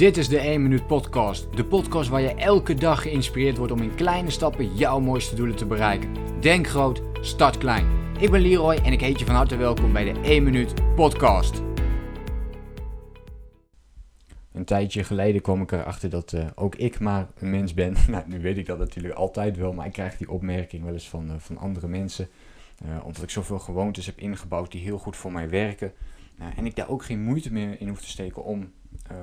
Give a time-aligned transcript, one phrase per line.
[0.00, 1.56] Dit is de 1 Minuut Podcast.
[1.56, 5.56] De podcast waar je elke dag geïnspireerd wordt om in kleine stappen jouw mooiste doelen
[5.56, 6.14] te bereiken.
[6.40, 7.86] Denk groot, start klein.
[8.18, 11.62] Ik ben Leroy en ik heet je van harte welkom bij de 1 Minuut Podcast.
[14.52, 17.96] Een tijdje geleden kwam ik erachter dat uh, ook ik maar een mens ben.
[18.08, 21.08] nou, nu weet ik dat natuurlijk altijd wel, maar ik krijg die opmerking wel eens
[21.08, 22.28] van, uh, van andere mensen.
[22.84, 25.92] Uh, omdat ik zoveel gewoontes heb ingebouwd die heel goed voor mij werken.
[26.56, 28.70] en ik daar ook geen moeite meer in hoef te steken om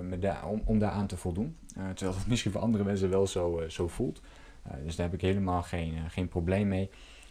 [0.02, 1.56] me daar, om, om daar aan te voldoen.
[1.78, 4.22] Uh, terwijl het misschien voor andere mensen wel zo, uh, zo voelt.
[4.84, 6.90] dus daar heb ik helemaal geen, geen probleem mee.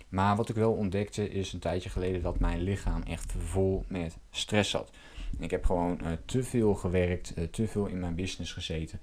[0.08, 4.16] Maar wat ik wel ontdekte is een tijdje geleden dat mijn lichaam echt vol met
[4.30, 4.90] stress zat.
[5.38, 9.00] Ik heb gewoon te veel gewerkt, te veel in mijn business gezeten.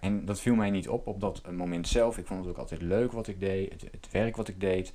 [0.00, 2.18] en dat viel mij niet op op dat moment zelf.
[2.18, 4.92] Ik vond het ook altijd leuk wat ik deed, het, werk wat ik deed.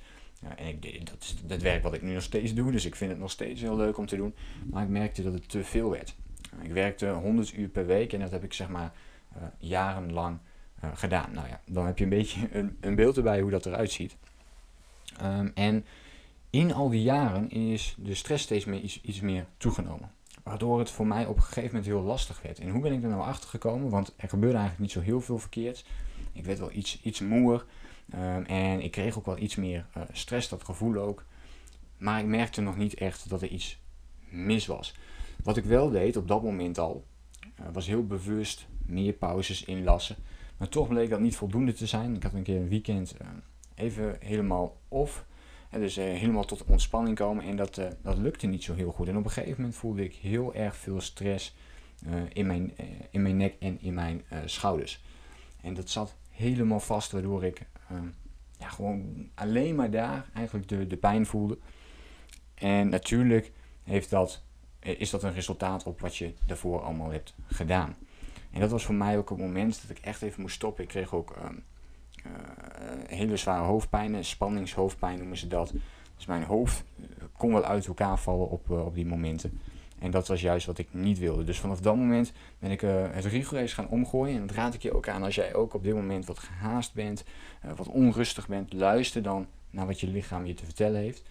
[0.56, 3.10] en ik dat is het werk wat ik nu nog steeds doe, dus ik vind
[3.10, 4.34] het nog steeds heel leuk om te doen.
[4.70, 6.14] Maar ik merkte dat het te veel werd.
[6.62, 8.92] Ik werkte 100 uur per week en dat heb ik zeg maar
[9.36, 10.38] uh, jarenlang
[10.84, 11.32] uh, gedaan.
[11.32, 14.16] Nou ja, dan heb je een beetje een, een beeld erbij hoe dat eruit ziet.
[15.22, 15.84] Um, en
[16.50, 20.10] in al die jaren is de stress steeds meer iets, meer toegenomen.
[20.42, 22.58] Waardoor het voor mij op een gegeven moment heel lastig werd.
[22.58, 23.90] En hoe ben ik er nou achter gekomen?
[23.90, 25.84] Want er gebeurde eigenlijk niet zo heel veel verkeerd.
[26.32, 27.64] Ik werd wel iets, iets moeer.
[28.14, 31.24] Um, en ik kreeg ook wel iets meer uh, stress, dat gevoel ook.
[31.96, 33.78] Maar ik merkte nog niet echt dat er iets
[34.28, 34.94] mis was.
[35.46, 37.04] Wat ik wel deed op dat moment al,
[37.60, 40.16] uh, was heel bewust meer pauzes inlassen.
[40.56, 42.14] Maar toch bleek dat niet voldoende te zijn.
[42.14, 43.28] Ik had een keer een weekend uh,
[43.74, 45.26] even helemaal off.
[45.70, 47.44] En dus uh, helemaal tot ontspanning komen.
[47.44, 49.08] En dat, dat lukte niet zo heel goed.
[49.08, 51.56] En op een gegeven moment voelde ik heel erg veel stress
[52.32, 52.72] in, mijn,
[53.10, 55.04] in mijn nek en in mijn schouders.
[55.60, 57.66] En dat zat helemaal vast, waardoor ik
[58.58, 61.58] ja, gewoon alleen maar daar eigenlijk de, de pijn voelde.
[62.54, 64.45] En natuurlijk heeft dat eh,
[64.86, 67.96] is dat een resultaat op wat je daarvoor allemaal hebt gedaan.
[68.50, 70.82] En dat was voor mij ook het moment dat ik echt even moest stoppen.
[70.82, 71.44] Ik kreeg ook uh,
[72.26, 72.32] uh,
[73.06, 75.72] hele zware hoofdpijn, spanningshoofdpijn noemen ze dat.
[76.16, 79.60] Dus mijn hoofd eh, kon wel uit elkaar vallen op, op die momenten.
[79.98, 81.44] En dat was juist wat ik niet wilde.
[81.44, 84.40] Dus vanaf dat moment ben ik uh, het rigoureus gaan omgooien.
[84.40, 86.94] En dat raad ik je ook aan als jij ook op dit moment wat gehaast
[86.94, 87.24] bent,
[87.76, 88.72] wat onrustig bent.
[88.72, 91.22] Luister dan naar wat je lichaam je te vertellen heeft.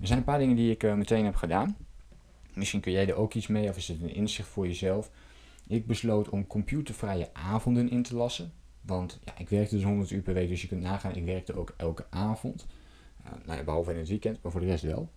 [0.00, 1.76] Er zijn een paar dingen die ik meteen heb gedaan.
[2.56, 5.10] Misschien kun jij er ook iets mee of is het een inzicht voor jezelf.
[5.66, 8.52] Ik besloot om computervrije avonden in te lassen.
[8.80, 11.54] Want ja, ik werkte dus 100 uur per week, dus je kunt nagaan, ik werkte
[11.54, 12.66] ook elke avond.
[13.24, 15.08] Uh, nou ja, behalve in het weekend, maar voor de rest wel.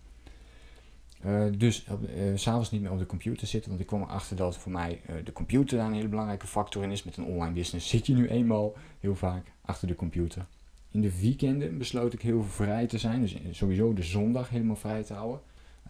[1.26, 4.56] Uh, dus uh, s'avonds niet meer op de computer zitten, want ik kwam erachter dat
[4.56, 7.02] voor mij de computer daar een hele belangrijke factor in is.
[7.02, 10.46] Met een online business zit je nu eenmaal heel vaak achter de computer.
[10.90, 15.02] In de weekenden besloot ik heel vrij te zijn, dus sowieso de zondag helemaal vrij
[15.02, 15.40] te houden.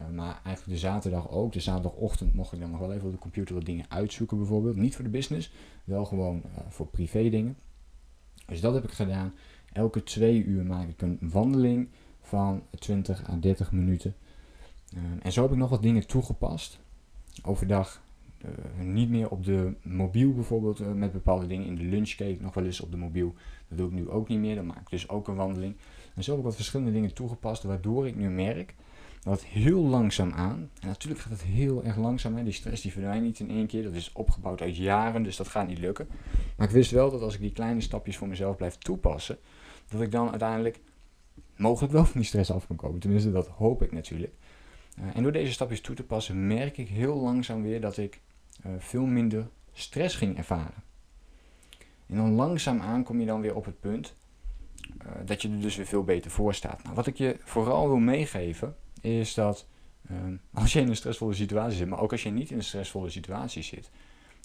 [0.01, 1.53] Uh, maar eigenlijk de zaterdag ook.
[1.53, 4.77] De zaterdagochtend mocht ik dan nog wel even op de computer wat dingen uitzoeken bijvoorbeeld.
[4.77, 5.53] Niet voor de business,
[5.85, 7.57] wel gewoon uh, voor privé dingen.
[8.47, 9.35] Dus dat heb ik gedaan.
[9.73, 11.89] Elke twee uur maak ik een wandeling
[12.21, 14.15] van 20 à 30 minuten.
[14.95, 16.79] Uh, en zo heb ik nog wat dingen toegepast.
[17.43, 18.03] Overdag
[18.83, 21.67] niet meer op de mobiel bijvoorbeeld met bepaalde dingen.
[21.67, 23.35] In de lunch nog wel eens op de mobiel.
[23.69, 24.55] Dat doe ik nu ook niet meer.
[24.55, 25.77] Dan maak ik dus ook een wandeling.
[26.15, 27.63] En zo heb ik wat verschillende dingen toegepast.
[27.63, 28.75] Waardoor ik nu merk
[29.23, 30.71] dat heel langzaam aan.
[30.81, 32.37] En natuurlijk gaat het heel erg langzaam.
[32.37, 32.45] Hè.
[32.45, 33.83] Die stress die verdwijnt niet in één keer.
[33.83, 36.09] Dat is opgebouwd uit jaren, dus dat gaat niet lukken.
[36.57, 39.39] Maar ik wist wel dat als ik die kleine stapjes voor mezelf blijf toepassen,
[39.89, 40.81] dat ik dan uiteindelijk
[41.57, 43.01] mogelijk wel van die stress af kan komen.
[43.01, 44.33] Tenminste, dat hoop ik natuurlijk.
[44.99, 48.21] Uh, en door deze stapjes toe te passen, merk ik heel langzaam weer dat ik
[48.67, 50.83] uh, veel minder stress ging ervaren.
[52.07, 54.15] En dan langzaam aan kom je dan weer op het punt
[55.07, 56.83] uh, dat je er dus weer veel beter voor staat.
[56.83, 59.67] Nou, wat ik je vooral wil meegeven, is dat
[60.09, 62.65] ehm, als je in een stressvolle situatie zit, maar ook als je niet in een
[62.65, 63.91] stressvolle situatie zit,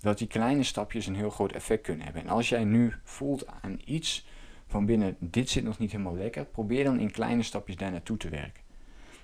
[0.02, 2.22] dat die kleine stapjes een heel groot effect kunnen hebben.
[2.22, 4.26] En als jij nu voelt aan iets
[4.68, 8.18] van binnen, dit zit nog niet helemaal lekker, probeer dan in kleine stapjes daar naartoe
[8.18, 8.64] te werken.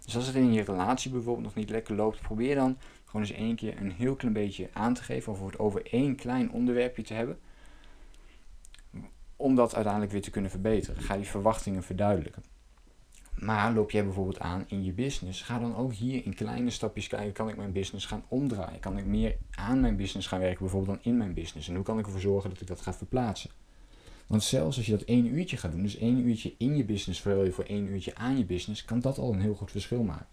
[0.06, 3.36] Dus als het in je relatie bijvoorbeeld nog niet lekker loopt, probeer dan gewoon eens
[3.36, 7.04] één keer een heel klein beetje aan te geven of het over één klein onderwerpje
[7.04, 7.39] te hebben.
[9.36, 11.01] Om dat uiteindelijk weer te kunnen verbeteren.
[11.01, 12.44] Ga die verwachtingen verduidelijken.
[13.41, 17.07] Maar loop jij bijvoorbeeld aan in je business, ga dan ook hier in kleine stapjes
[17.07, 18.79] kijken, kan ik mijn business gaan omdraaien?
[18.79, 21.67] Kan ik meer aan mijn business gaan werken, bijvoorbeeld dan in mijn business?
[21.67, 23.49] En hoe kan ik ervoor zorgen dat ik dat ga verplaatsen?
[24.27, 27.21] Want zelfs als je dat één uurtje gaat doen, dus één uurtje in je business,
[27.21, 30.03] verhuil je voor één uurtje aan je business, kan dat al een heel goed verschil
[30.03, 30.27] maken.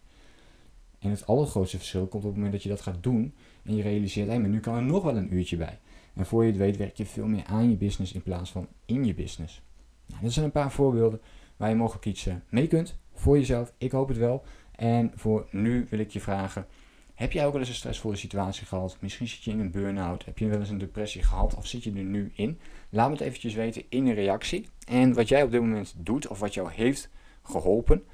[0.99, 3.83] En het allergrootste verschil komt op het moment dat je dat gaat doen en je
[3.83, 5.79] realiseert, hé, maar nu kan er nog wel een uurtje bij.
[6.15, 8.69] En voor je het weet werk je veel meer aan je business in plaats van
[8.85, 9.63] in je business.
[10.07, 11.21] Nou, dat zijn een paar voorbeelden
[11.59, 13.73] waar je mogelijk iets mee kunt voor jezelf.
[13.79, 14.45] Ik hoop het wel.
[14.73, 16.67] En voor nu wil ik je vragen:
[17.15, 18.97] Heb jij ook wel eens een stressvolle situatie gehad?
[19.01, 20.25] Misschien zit je in een burn-out.
[20.25, 21.55] Heb je wel eens een depressie gehad?
[21.55, 22.59] Of zit je er nu in?
[22.89, 24.69] Laat me het eventjes weten in een reactie.
[24.87, 27.11] En wat jij op dit moment doet of wat jou heeft
[27.43, 28.05] geholpen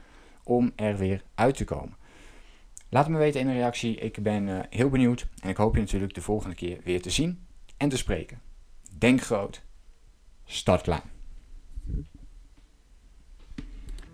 [0.45, 1.97] om er weer uit te komen.
[2.89, 3.97] Laat me weten in een reactie.
[3.97, 5.27] Ik ben uh, heel benieuwd.
[5.41, 7.47] En ik hoop je natuurlijk de volgende keer weer te zien
[7.77, 8.41] en te spreken.
[8.99, 9.63] Denk groot.
[10.45, 11.14] Start klein.